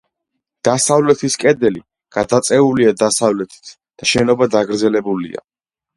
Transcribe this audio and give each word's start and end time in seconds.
დასავლეთის 0.67 1.35
კედელი 1.43 1.83
გადაწეულია 2.17 2.95
დასავლეთით 3.03 3.73
და 3.77 4.09
შენობა 4.13 4.49
დაგრძელებულია. 4.57 5.45